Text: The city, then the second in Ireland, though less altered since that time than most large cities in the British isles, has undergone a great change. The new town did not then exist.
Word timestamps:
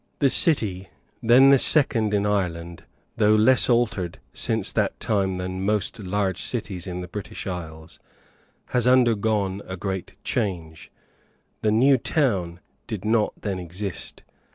The 0.17 0.31
city, 0.31 0.89
then 1.21 1.49
the 1.51 1.59
second 1.59 2.11
in 2.11 2.25
Ireland, 2.25 2.85
though 3.17 3.35
less 3.35 3.69
altered 3.69 4.17
since 4.33 4.71
that 4.71 4.99
time 4.99 5.35
than 5.35 5.63
most 5.63 5.99
large 5.99 6.41
cities 6.41 6.87
in 6.87 7.01
the 7.01 7.07
British 7.07 7.45
isles, 7.45 7.99
has 8.69 8.87
undergone 8.87 9.61
a 9.67 9.77
great 9.77 10.15
change. 10.23 10.91
The 11.61 11.69
new 11.69 11.99
town 11.99 12.61
did 12.87 13.05
not 13.05 13.33
then 13.43 13.59
exist. 13.59 14.23